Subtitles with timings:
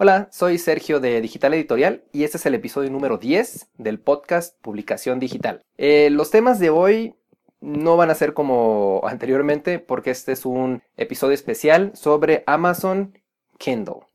[0.00, 4.56] Hola, soy Sergio de Digital Editorial y este es el episodio número 10 del podcast
[4.62, 5.60] Publicación Digital.
[5.76, 7.16] Eh, los temas de hoy
[7.60, 13.18] no van a ser como anteriormente porque este es un episodio especial sobre Amazon
[13.58, 14.06] Kindle.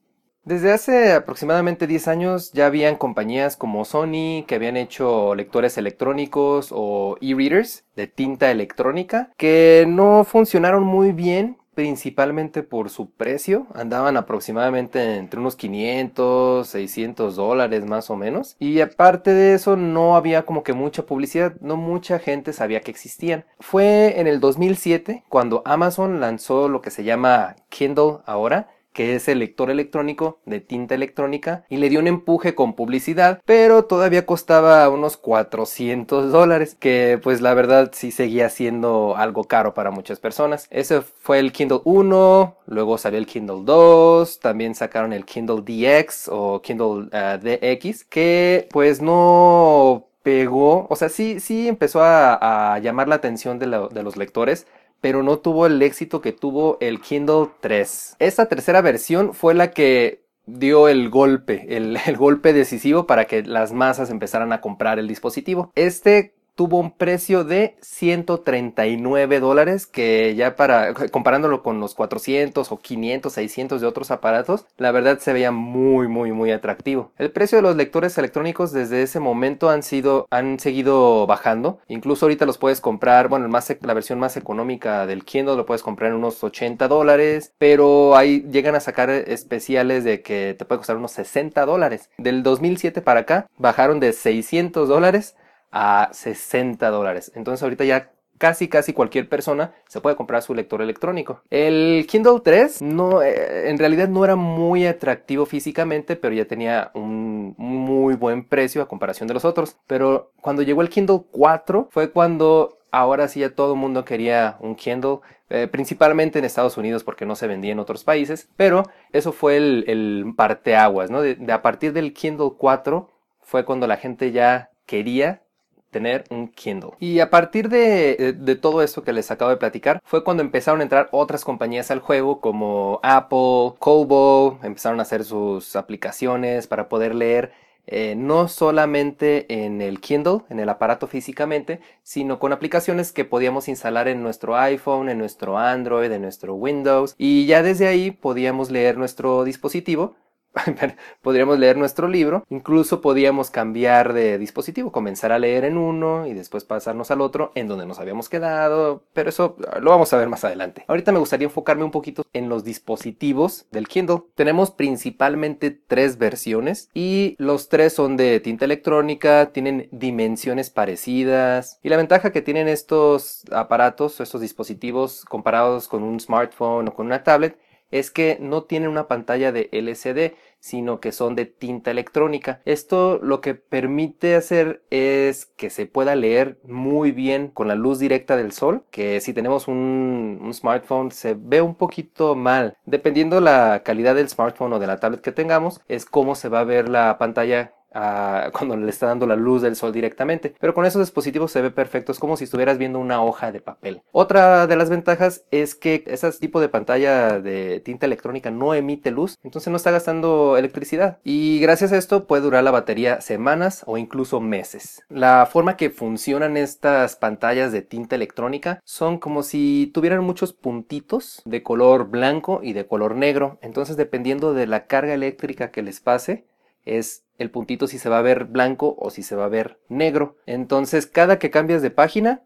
[0.45, 6.69] Desde hace aproximadamente 10 años ya habían compañías como Sony que habían hecho lectores electrónicos
[6.71, 13.67] o e-readers de tinta electrónica que no funcionaron muy bien principalmente por su precio.
[13.73, 18.55] Andaban aproximadamente entre unos 500, 600 dólares más o menos.
[18.59, 22.91] Y aparte de eso no había como que mucha publicidad, no mucha gente sabía que
[22.91, 23.45] existían.
[23.59, 29.27] Fue en el 2007 cuando Amazon lanzó lo que se llama Kindle ahora que es
[29.27, 34.25] el lector electrónico de tinta electrónica y le dio un empuje con publicidad, pero todavía
[34.25, 40.19] costaba unos 400 dólares, que pues la verdad sí seguía siendo algo caro para muchas
[40.19, 40.67] personas.
[40.69, 46.29] Ese fue el Kindle 1, luego salió el Kindle 2, también sacaron el Kindle DX
[46.31, 53.07] o Kindle eh, DX, que pues no pegó, o sea, sí, sí empezó a, llamar
[53.09, 54.65] la atención de los lectores,
[55.03, 58.15] pero no tuvo el éxito que tuvo el Kindle 3.
[58.19, 63.73] Esta tercera versión fue la que dio el golpe, el, golpe decisivo para que las
[63.73, 65.73] masas empezaran a comprar el dispositivo.
[65.75, 72.77] Este tuvo un precio de 139 dólares que ya para comparándolo con los 400 o
[72.77, 77.11] 500 600 de otros aparatos la verdad se veía muy muy muy atractivo.
[77.17, 81.79] El precio de los lectores electrónicos desde ese momento han sido han seguido bajando.
[81.87, 85.83] Incluso ahorita los puedes comprar bueno e, la versión más económica del Kindle lo puedes
[85.83, 90.79] comprar en unos 80 dólares pero ahí llegan a sacar especiales de que te puede
[90.79, 92.09] costar unos 60 dólares.
[92.17, 95.35] Del 2007 para acá bajaron de 600 dólares
[95.73, 97.31] a 60 dólares.
[97.35, 101.41] Entonces ahorita ya casi casi cualquier persona se puede comprar su lector electrónico.
[101.49, 106.91] El Kindle 3 no, eh, en realidad no era muy atractivo físicamente, pero ya tenía
[106.93, 109.77] un muy buen precio a comparación de los otros.
[109.87, 114.57] Pero cuando llegó el Kindle 4 fue cuando ahora sí ya todo el mundo quería
[114.59, 115.19] un Kindle,
[115.49, 119.57] eh, principalmente en Estados Unidos porque no se vendía en otros países, pero eso fue
[119.57, 121.21] el, parteaguas, ¿no?
[121.21, 123.09] de a partir del Kindle 4
[123.41, 125.43] fue cuando la gente ya quería
[125.93, 126.91] tener un Kindle.
[126.99, 130.81] Y a partir de, de, todo esto que les acabo de platicar, fue cuando empezaron
[130.81, 136.89] a entrar otras compañías al juego como Apple, Kobo, empezaron a hacer sus aplicaciones para
[136.89, 137.53] poder leer
[137.85, 143.67] eh, no solamente en el Kindle, en el aparato físicamente, sino con aplicaciones que podíamos
[143.67, 148.71] instalar en nuestro iPhone, en nuestro Android, en nuestro Windows, y ya desde ahí podíamos
[148.71, 150.15] leer nuestro dispositivo
[151.21, 156.33] podríamos leer nuestro libro, incluso podíamos cambiar de dispositivo, comenzar a leer en uno y
[156.33, 160.29] después pasarnos al otro en donde nos habíamos quedado, pero eso lo vamos a ver
[160.29, 160.85] más adelante.
[160.87, 164.23] Ahorita me gustaría enfocarme un poquito en los dispositivos del Kindle.
[164.35, 171.89] Tenemos principalmente tres versiones y los tres son de tinta electrónica, tienen dimensiones parecidas y
[171.89, 177.23] la ventaja que tienen estos aparatos, estos dispositivos comparados con un smartphone o con una
[177.23, 177.57] tablet
[177.93, 182.61] es que no tienen una pantalla de LCD, sino que son de tinta electrónica.
[182.65, 187.99] Esto lo que permite hacer es que se pueda leer muy bien con la luz
[187.99, 192.77] directa del sol, que si tenemos un, smartphone se ve un poquito mal.
[192.85, 196.61] Dependiendo la calidad del smartphone o de la tablet que tengamos, es cómo se va
[196.61, 200.53] a ver la pantalla cuando le está dando la luz del sol directamente.
[200.59, 203.61] Pero con esos dispositivos se ve perfecto, es como si estuvieras viendo una hoja de
[203.61, 204.01] papel.
[204.11, 209.11] Otra de las ventajas es que ese tipo de pantalla de tinta electrónica no emite
[209.11, 211.19] luz, entonces no está gastando electricidad.
[211.23, 215.03] Y gracias a esto puede durar la batería semanas o incluso meses.
[215.09, 221.41] La forma que funcionan estas pantallas de tinta electrónica son como si tuvieran muchos puntitos
[221.45, 223.59] de color blanco y de color negro.
[223.61, 226.45] Entonces dependiendo de la carga eléctrica que les pase,
[226.85, 229.79] es el puntito si se va a ver blanco o si se va a ver
[229.89, 230.37] negro.
[230.45, 232.43] Entonces, cada que cambias de página,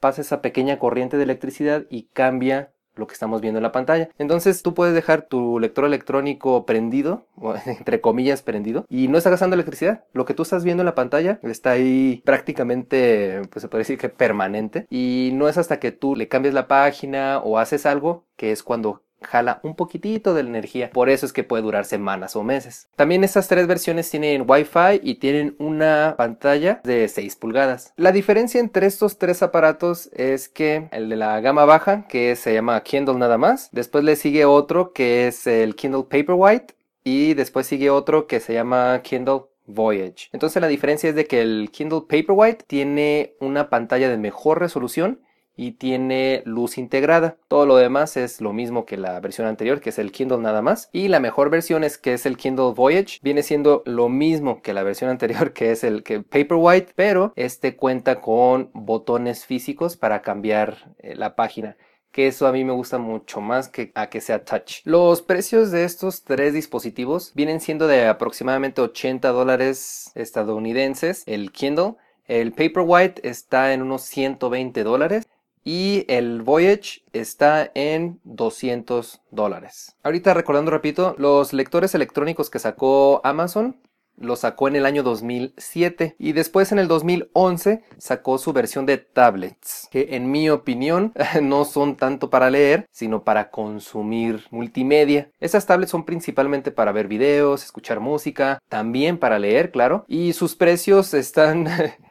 [0.00, 4.10] pasa esa pequeña corriente de electricidad y cambia lo que estamos viendo en la pantalla.
[4.18, 7.26] Entonces tú puedes dejar tu lector electrónico prendido,
[7.66, 10.04] entre comillas prendido, y no está gastando electricidad.
[10.12, 13.98] Lo que tú estás viendo en la pantalla está ahí prácticamente, pues se puede decir
[13.98, 18.26] que permanente, y no es hasta que tú le cambies la página o haces algo
[18.36, 21.84] que es cuando jala un poquitito de la energía, por eso es que puede durar
[21.84, 22.88] semanas o meses.
[22.96, 27.92] También estas tres versiones tienen Wi-Fi y tienen una pantalla de 6 pulgadas.
[27.96, 32.54] La diferencia entre estos tres aparatos es que el de la gama baja, que se
[32.54, 36.74] llama Kindle nada más, después le sigue otro que es el Kindle Paperwhite
[37.04, 40.28] y después sigue otro que se llama Kindle Voyage.
[40.32, 45.20] Entonces la diferencia es de que el Kindle Paperwhite tiene una pantalla de mejor resolución
[45.60, 47.36] y tiene luz integrada.
[47.46, 50.62] Todo lo demás es lo mismo que la versión anterior, que es el Kindle nada
[50.62, 50.88] más.
[50.90, 53.18] Y la mejor versión es que es el Kindle Voyage.
[53.22, 57.76] Viene siendo lo mismo que la versión anterior, que es el que Paperwhite, pero este
[57.76, 61.76] cuenta con botones físicos para cambiar eh, la página
[62.10, 64.80] que eso a mí me gusta mucho más que a que sea touch.
[64.84, 71.94] Los precios de estos tres dispositivos vienen siendo de aproximadamente 80 dólares estadounidenses el Kindle.
[72.26, 75.28] El Paperwhite está en unos 120 dólares
[75.64, 79.96] y el Voyage está en 200 dólares.
[80.02, 83.76] Ahorita recordando, repito, los lectores electrónicos que sacó Amazon
[84.20, 88.98] lo sacó en el año 2007 y después en el 2011 sacó su versión de
[88.98, 91.12] tablets, que en mi opinión
[91.42, 95.30] no son tanto para leer, sino para consumir multimedia.
[95.40, 100.54] Esas tablets son principalmente para ver videos, escuchar música, también para leer, claro, y sus
[100.54, 101.66] precios están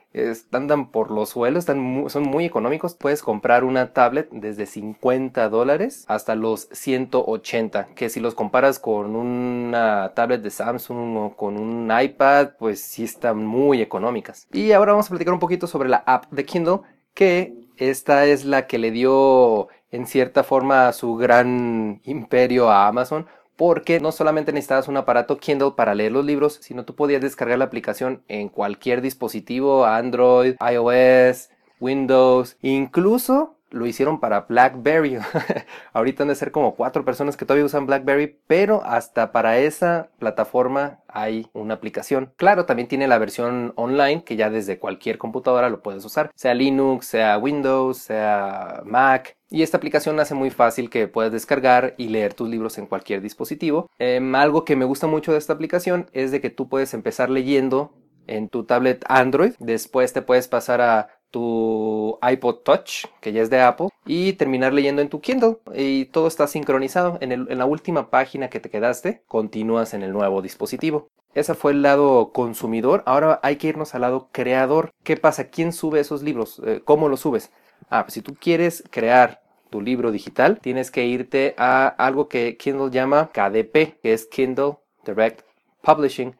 [0.52, 2.96] andan por los suelos, están son muy económicos.
[2.96, 9.16] Puedes comprar una tablet desde 50 dólares hasta los 180, que si los comparas con
[9.16, 14.48] una tablet de Samsung o con un iPad, pues sí están muy económicas.
[14.52, 16.80] Y ahora vamos a platicar un poquito sobre la app de Kindle,
[17.14, 23.26] que esta es la que le dio en cierta forma su gran imperio a Amazon
[23.60, 27.60] porque no solamente necesitabas un aparato Kindle para leer los libros, sino tú podías descargar
[27.60, 31.50] la aplicación en cualquier dispositivo, Android, iOS,
[31.82, 35.18] Windows, incluso lo hicieron para BlackBerry.
[35.94, 40.10] Ahorita han de ser como cuatro personas que todavía usan BlackBerry, pero hasta para esa
[40.20, 42.34] plataforma hay una aplicación.
[42.38, 46.54] Claro, también tiene la versión online que ya desde cualquier computadora lo puedes usar, sea
[46.54, 49.36] Linux, sea Windows, sea Mac.
[49.50, 53.22] Y esta aplicación hace muy fácil que puedas descargar y leer tus libros en cualquier
[53.22, 53.90] dispositivo.
[53.98, 57.30] Em, algo que me gusta mucho de esta aplicación es de que tú puedes empezar
[57.30, 57.94] leyendo
[58.30, 63.50] en tu tablet Android, después te puedes pasar a tu iPod Touch, que ya es
[63.50, 65.58] de Apple, y terminar leyendo en tu Kindle.
[65.76, 67.18] Y todo está sincronizado.
[67.22, 71.08] En, la última página que te quedaste, continúas en el nuevo dispositivo.
[71.34, 73.04] Ese fue el lado consumidor.
[73.06, 74.92] Ahora hay que irnos al lado creador.
[75.04, 75.50] ¿Qué pasa?
[75.50, 76.62] ¿Quién sube esos libros?
[76.66, 77.52] Eh, ¿Cómo los subes?
[77.90, 82.58] Ah, pues si tú quieres crear tu libro digital, tienes que irte a algo que
[82.58, 85.42] Kindle llama KDP, que es Kindle Direct
[85.84, 86.36] Publishing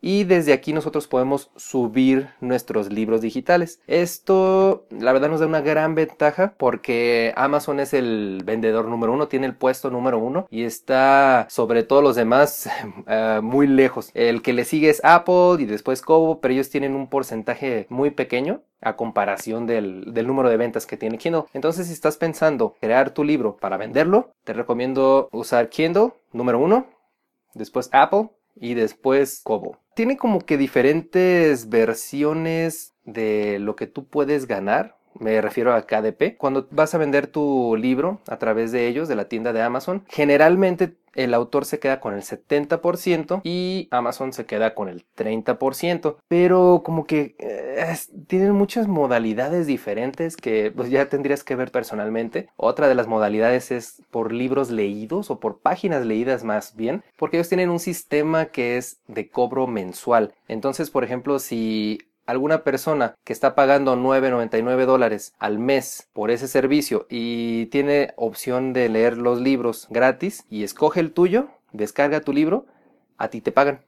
[0.00, 3.80] y desde aquí nosotros podemos subir nuestros libros digitales.
[3.86, 9.28] Esto la verdad nos da una gran ventaja porque Amazon es el vendedor número uno,
[9.28, 12.70] tiene el puesto número uno y está sobre todos los demás
[13.06, 14.10] eh, muy lejos.
[14.14, 18.10] El que le sigue es Apple y después Kobo, pero ellos tienen un porcentaje muy
[18.10, 21.44] pequeño a comparación del, del, número de ventas que tiene Kindle.
[21.52, 26.86] Entonces, si estás pensando crear tu libro para venderlo, te recomiendo usar Kindle, número uno,
[27.54, 28.28] después Apple
[28.60, 29.78] y después Kobo.
[29.94, 34.97] Tiene como que diferentes versiones de lo que tú puedes ganar.
[35.18, 36.36] Me refiero a KDP.
[36.36, 40.04] Cuando vas a vender tu libro a través de ellos, de la tienda de Amazon,
[40.08, 46.16] generalmente el autor se queda con el 70% y Amazon se queda con el 30%.
[46.28, 47.96] Pero como que eh,
[48.28, 52.48] tienen muchas modalidades diferentes que pues ya tendrías que ver personalmente.
[52.56, 57.38] Otra de las modalidades es por libros leídos o por páginas leídas más bien, porque
[57.38, 60.34] ellos tienen un sistema que es de cobro mensual.
[60.46, 66.46] Entonces, por ejemplo, si alguna persona que está pagando 9.99 dólares al mes por ese
[66.46, 72.34] servicio y tiene opción de leer los libros gratis y escoge el tuyo, descarga tu
[72.34, 72.66] libro,
[73.16, 73.80] a ti te pagan.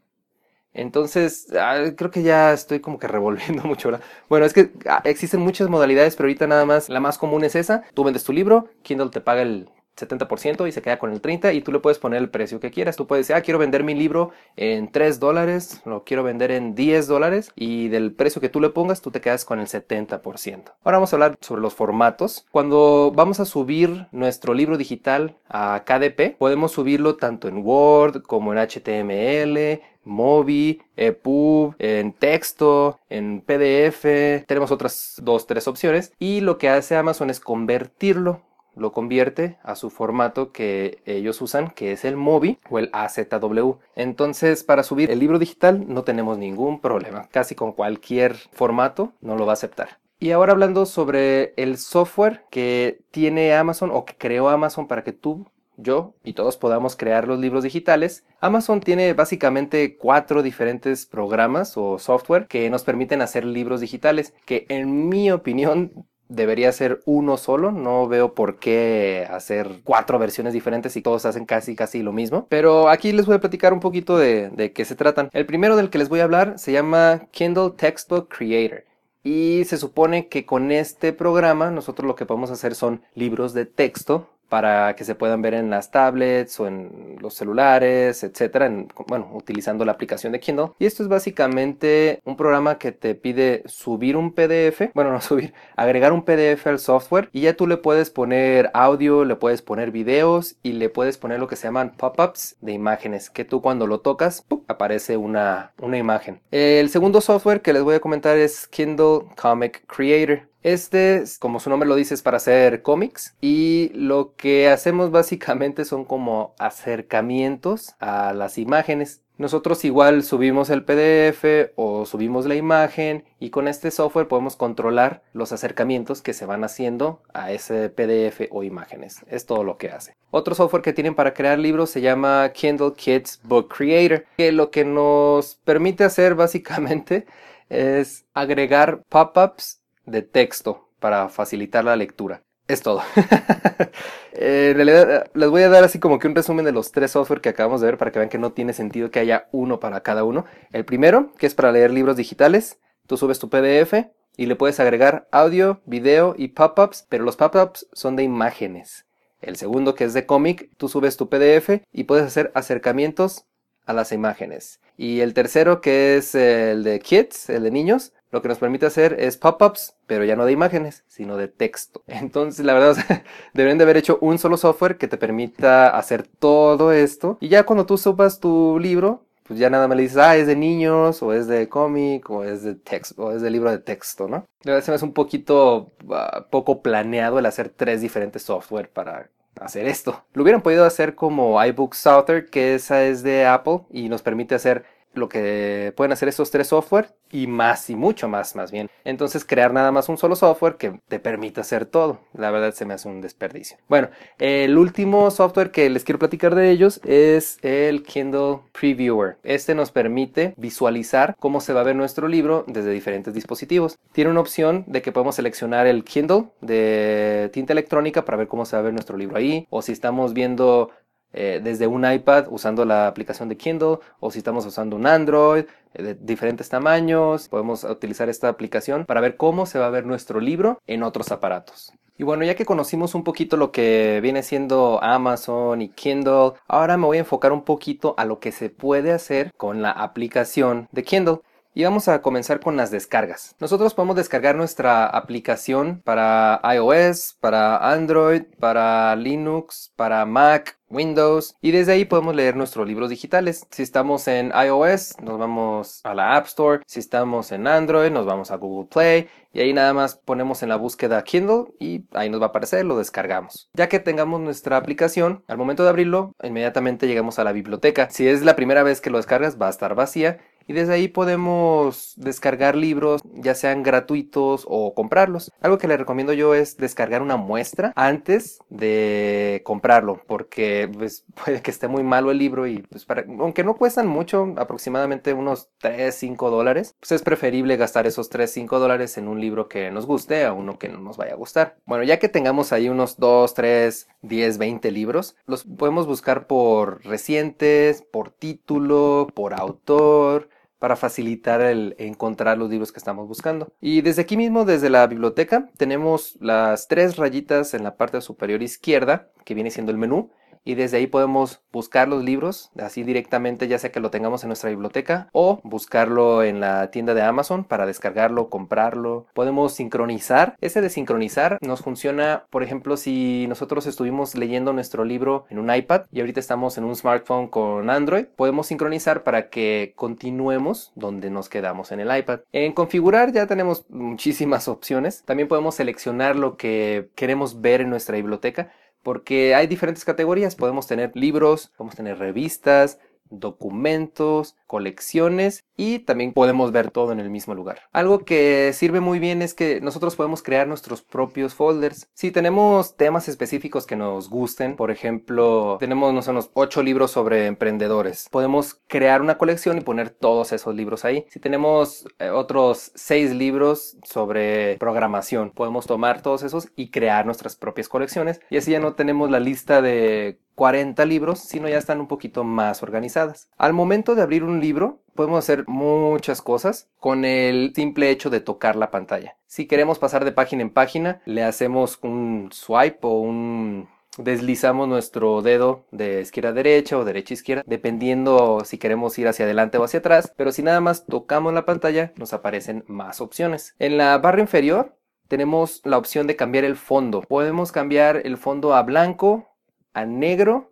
[0.73, 1.49] Entonces,
[1.97, 3.91] creo que ya estoy como que revolviendo mucho.
[3.91, 4.07] ¿verdad?
[4.31, 7.55] Bueno, es que ah, existen muchas modalidades, pero ahorita nada más la más común es
[7.55, 7.85] esa.
[7.93, 9.69] Tú vendes tu libro, Kindle te paga el
[10.01, 12.71] 70% y se queda con el 30% y tú le puedes poner el precio que
[12.71, 12.97] quieras.
[12.97, 16.75] Tú puedes decir, ah, quiero vender mi libro en 3 dólares, lo quiero vender en
[16.75, 20.73] 10 dólares y del precio que tú le pongas tú te quedas con el 70%.
[20.85, 22.47] Ahora vamos a hablar sobre los formatos.
[22.51, 28.53] Cuando vamos a subir nuestro libro digital a KDP, podemos subirlo tanto en Word como
[28.53, 34.45] en HTML, Mobi, EPUB, en texto, en PDF.
[34.47, 36.13] Tenemos otras dos, tres opciones.
[36.19, 38.43] Y lo que hace Amazon es convertirlo
[38.75, 43.79] lo convierte a su formato que ellos usan, que es el MOBI o el AZW.
[43.95, 47.29] Entonces, para subir el libro digital no tenemos ningún problema.
[47.31, 49.99] Casi con cualquier formato no lo va a aceptar.
[50.19, 55.13] Y ahora hablando sobre el software que tiene Amazon o que creó Amazon para que
[55.13, 55.47] tú
[55.83, 58.25] yo y todos podamos crear los libros digitales.
[58.41, 64.67] Amazon tiene básicamente cuatro diferentes programas o software que nos permiten hacer libros digitales, que
[64.69, 67.73] en mi opinión debería ser uno solo.
[67.73, 72.47] No veo por qué hacer cuatro versiones diferentes y todos hacen casi casi lo mismo.
[72.49, 75.29] Pero aquí les voy a platicar un poquito de, de qué se tratan.
[75.33, 78.85] El primero del que les voy a hablar se llama Kindle Textbook Creator.
[79.23, 83.67] y se supone que con este programa nosotros lo que podemos hacer son libros de
[83.67, 88.71] texto para que se puedan ver en las tablets o en los celulares, etcétera,
[89.07, 90.73] bueno, utilizando la aplicación de Kindle.
[90.79, 95.55] Y esto es básicamente un programa que te pide subir un PDF, bueno, no subir,
[95.77, 99.93] agregar un PDF al software y ya tú le puedes poner audio, le puedes poner
[99.93, 103.87] videos y le puedes poner lo que se llaman pop-ups de imágenes, que tú cuando
[103.87, 106.41] lo tocas aparece una, una imagen.
[106.51, 110.50] El segundo software que les voy a comentar es Kindle Comic Creator.
[110.63, 115.85] Este, como su nombre lo dice, es para hacer cómics y lo que hacemos básicamente
[115.85, 119.23] son como acercamientos a las imágenes.
[119.41, 125.23] Nosotros igual subimos el PDF o subimos la imagen y con este software podemos controlar
[125.33, 129.25] los acercamientos que se van haciendo a ese PDF o imágenes.
[129.31, 130.15] Es todo lo que hace.
[130.31, 134.71] Otro software que tienen para crear libros se llama Kindle Kids Book Creator, que lo
[134.71, 137.25] que nos permite hacer básicamente
[137.71, 139.80] es agregar pop-ups
[140.11, 142.43] de texto para facilitar la lectura.
[142.69, 143.03] Es todo.
[144.33, 147.41] en realidad les voy a dar así como que un resumen de los tres software
[147.41, 150.03] que acabamos de ver para que vean que no tiene sentido que haya uno para
[150.03, 150.45] cada uno.
[150.73, 153.95] El primero, que es para leer libros digitales, tú subes tu PDF
[154.37, 159.05] y le puedes agregar audio, video y pop-ups, pero los pop-ups son de imágenes.
[159.41, 163.47] El segundo, que es de cómic, tú subes tu PDF y puedes hacer acercamientos
[163.85, 164.81] a las imágenes.
[164.97, 168.87] Y el tercero, que es el de kids, el de niños, lo que nos permite
[168.87, 172.03] hacer es pop-ups, pero ya no de imágenes, sino de texto.
[172.07, 172.97] Entonces, la verdad,
[173.55, 177.39] deberían de haber hecho un solo software que te permita hacer todo esto.
[177.41, 180.47] Y ya cuando tú subas tu libro, pues ya nada más le dices, ah, es
[180.47, 183.79] de niños, o es de cómic, o es de texto, o es de libro de
[183.79, 184.47] texto, ¿no?
[184.63, 188.89] La verdad se me hace un poquito ah, poco planeado el hacer tres diferentes software
[188.91, 189.29] para
[189.61, 190.25] hacer esto.
[190.35, 194.55] Lo hubieran podido hacer como iBooks Author, que esa es de Apple y nos permite
[194.55, 194.85] hacer
[195.15, 198.89] lo que pueden hacer estos tres software y más y mucho más más bien.
[199.05, 202.21] Entonces crear nada más un solo software que te permita hacer todo.
[202.33, 203.77] La verdad se me hace un desperdicio.
[203.89, 209.37] Bueno, el último software que les quiero platicar de ellos es el Kindle Previewer.
[209.43, 213.99] Este nos permite visualizar cómo se va a ver nuestro libro desde diferentes dispositivos.
[214.13, 218.65] Tiene una opción de que podemos seleccionar el Kindle de tinta electrónica para ver cómo
[218.65, 220.91] se va a ver nuestro libro ahí o si estamos viendo
[221.33, 225.65] eh, desde un iPad usando la aplicación de Kindle o si estamos usando un Android
[225.95, 230.07] eh, de diferentes tamaños, podemos utilizar esta aplicación para ver cómo se va a ver
[230.07, 231.93] nuestro libro en otros aparatos.
[232.21, 236.99] Y bueno, ya que conocimos un poquito lo que viene siendo Amazon y Kindle, ahora
[236.99, 240.87] me voy a enfocar un poquito a lo que se puede hacer con la aplicación
[240.93, 241.39] de Kindle.
[241.73, 243.55] Y vamos a comenzar con las descargas.
[243.61, 251.71] Nosotros podemos descargar nuestra aplicación para iOS, para Android, para Linux, para Mac, Windows y
[251.71, 253.67] desde ahí podemos leer nuestros libros digitales.
[253.71, 256.83] Si estamos en iOS, nos vamos a la App Store.
[256.87, 260.69] Si estamos en Android, nos vamos a Google Play y ahí nada más ponemos en
[260.69, 263.71] la búsqueda Kindle y ahí nos va a aparecer, lo descargamos.
[263.75, 268.11] Ya que tengamos nuestra aplicación, al momento de abrirlo, inmediatamente llegamos a la biblioteca.
[268.11, 270.39] Si es la primera vez que lo descargas, va a estar vacía
[270.71, 275.51] y desde ahí podemos descargar libros, ya sean gratuitos o comprarlos.
[275.61, 281.61] Algo que le recomiendo yo es descargar una muestra antes de comprarlo, porque pues, puede
[281.61, 285.71] que esté muy malo el libro y pues para, aunque no cuestan mucho, aproximadamente unos
[285.79, 289.91] 3, 5 dólares, pues es preferible gastar esos 3, 5 dólares en un libro que
[289.91, 291.79] nos guste a uno que no nos vaya a gustar.
[291.85, 297.05] Bueno, ya que tengamos ahí unos 2, 3, 10, 20 libros, los podemos buscar por
[297.05, 300.49] recientes, por título, por autor,
[300.81, 303.73] para facilitar el encontrar los libros que estamos buscando.
[303.81, 308.63] Y desde aquí mismo, desde la biblioteca, tenemos las tres rayitas en la parte superior
[308.63, 310.31] izquierda, que viene siendo el menú,
[310.65, 314.49] y desde ahí podemos buscar los libros, así directamente, ya sea que lo tengamos en
[314.49, 319.27] nuestra biblioteca o buscarlo en la tienda de Amazon para descargarlo, comprarlo.
[319.35, 320.57] Podemos sincronizar.
[320.61, 325.75] Ese de sincronizar nos funciona, por ejemplo, si nosotros estuvimos leyendo nuestro libro en un
[325.75, 331.31] iPad y ahorita estamos en un smartphone con Android, podemos sincronizar para que continuemos donde
[331.31, 332.41] nos quedamos en el iPad.
[332.53, 335.23] En configurar ya tenemos muchísimas opciones.
[335.25, 340.55] También podemos seleccionar lo que queremos ver en nuestra biblioteca porque hay diferentes categorías.
[340.55, 342.99] Podemos tener libros, podemos tener revistas,
[343.31, 347.81] documentos, colecciones y también podemos ver todo en el mismo lugar.
[347.91, 352.09] Algo que sirve muy bien es que nosotros podemos crear nuestros propios folders.
[352.15, 357.11] Si tenemos temas específicos que nos gusten, por ejemplo, tenemos no sé, unos 8 libros
[357.11, 361.27] sobre emprendedores, podemos crear una colección y poner todos esos libros ahí.
[361.31, 367.57] Si tenemos eh, otros 6 libros sobre programación, podemos tomar todos esos y crear nuestras
[367.57, 372.01] propias colecciones y así ya no tenemos la lista de 40 libros, sino ya están
[372.01, 373.49] un poquito más organizadas.
[373.57, 378.41] Al momento de abrir un libro, podemos hacer muchas cosas con el simple hecho de
[378.41, 379.37] tocar la pantalla.
[379.47, 383.89] Si queremos pasar de página en página, le hacemos un swipe o un
[384.19, 389.29] deslizamos nuestro dedo de izquierda a derecha o derecha a izquierda, dependiendo si queremos ir
[389.29, 393.21] hacia adelante o hacia atrás, pero si nada más tocamos la pantalla nos aparecen más
[393.21, 393.75] opciones.
[393.79, 394.97] En la barra inferior
[395.29, 397.23] tenemos la opción de cambiar el fondo.
[397.23, 399.49] Podemos cambiar el fondo a blanco,
[399.93, 400.70] a negro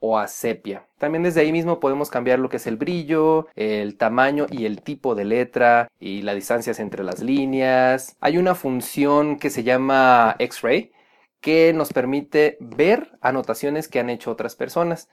[0.00, 0.86] o a sepia.
[0.98, 4.82] También desde ahí mismo podemos cambiar lo que es el brillo, el tamaño y el
[4.82, 8.16] tipo de letra y las distancias entre las líneas.
[8.20, 10.92] Hay una función que se llama X-Ray
[11.40, 15.08] que nos permite ver anotaciones que han hecho otras personas.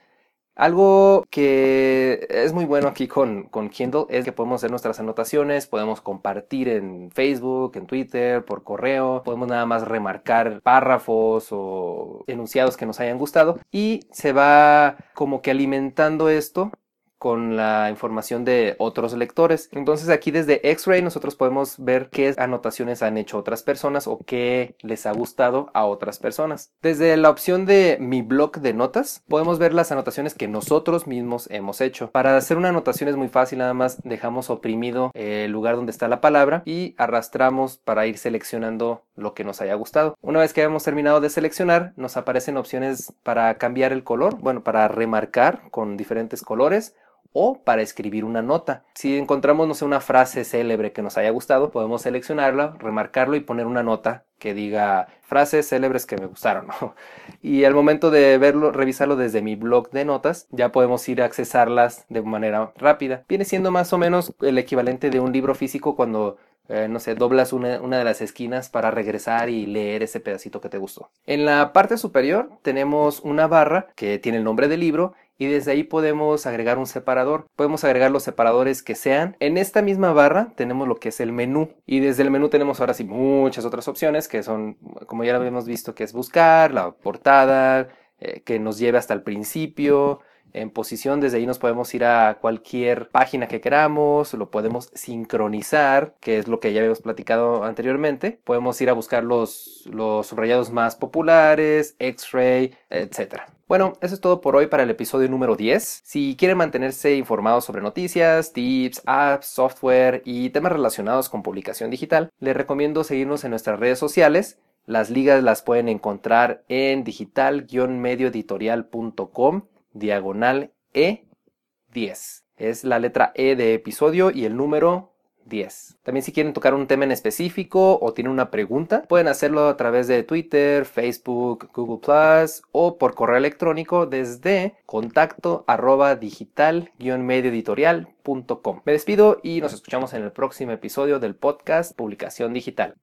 [0.58, 6.00] Algo que es muy bueno aquí con, Kindle es que podemos hacer nuestras anotaciones, podemos
[6.00, 12.86] compartir en Facebook, en Twitter, por correo, podemos nada más remarcar párrafos o enunciados que
[12.86, 16.72] nos hayan gustado y se va como que alimentando esto
[17.18, 19.68] con la información de otros lectores.
[19.72, 24.76] Entonces aquí desde X-Ray nosotros podemos ver qué anotaciones han hecho otras personas o qué
[24.80, 26.72] les ha gustado a otras personas.
[26.82, 31.48] Desde la opción de mi blog de notas podemos ver las anotaciones que nosotros mismos
[31.50, 32.10] hemos hecho.
[32.10, 36.08] Para hacer una anotación es muy fácil, nada más dejamos oprimido el lugar donde está
[36.08, 40.16] la palabra y arrastramos para ir seleccionando lo que nos haya gustado.
[40.22, 44.62] Una vez que hayamos terminado de seleccionar nos aparecen opciones para cambiar el color, bueno,
[44.62, 46.94] para remarcar con diferentes colores
[47.32, 48.84] o para escribir una nota.
[48.94, 53.40] Si encontramos, no sé, una frase célebre que nos haya gustado, podemos seleccionarla, remarcarlo y
[53.40, 56.68] poner una nota que diga frases célebres que me gustaron.
[57.40, 61.26] Y al momento de verlo, revisarlo desde mi blog de notas, ya podemos ir a
[61.26, 63.24] accesarlas de manera rápida.
[63.28, 67.14] Viene siendo más o menos el equivalente de un libro físico cuando eh, no sé,
[67.14, 71.10] doblas una, una, de las esquinas para regresar y leer ese pedacito que te gustó.
[71.26, 75.70] En la parte superior tenemos una barra que tiene el nombre del libro y desde
[75.72, 77.46] ahí podemos agregar un separador.
[77.56, 79.36] Podemos agregar los separadores que sean.
[79.40, 82.80] En esta misma barra tenemos lo que es el menú y desde el menú tenemos
[82.80, 86.74] ahora sí muchas otras opciones que son, como ya lo habíamos visto, que es buscar,
[86.74, 87.88] la portada,
[88.20, 90.20] eh, que nos lleve hasta el principio,
[90.52, 91.20] en posición.
[91.20, 96.48] Desde ahí nos podemos ir a cualquier página que queramos, lo podemos sincronizar, que es
[96.48, 98.40] lo que ya habíamos platicado anteriormente.
[98.44, 103.42] Podemos ir a buscar los, los subrayados más populares, X-Ray, etc.
[103.68, 106.00] Bueno, eso es todo por hoy para el episodio número 10.
[106.02, 112.30] Si quieren mantenerse informados sobre noticias, tips, apps, software y temas relacionados con publicación digital,
[112.40, 114.58] les recomiendo seguirnos en nuestras redes sociales.
[114.86, 119.62] Las ligas las pueden encontrar en digital-medioeditorial.com
[119.98, 122.42] diagonal E10.
[122.56, 125.12] Es la letra E de episodio y el número
[125.48, 125.98] 10.
[126.02, 129.76] También si quieren tocar un tema en específico o tienen una pregunta, pueden hacerlo a
[129.76, 138.80] través de Twitter, Facebook, Google Plus o por correo electrónico desde contacto arroba digital-medioeditorial.com.
[138.84, 142.94] Me despido y nos escuchamos en el próximo episodio del podcast Publicación Digital.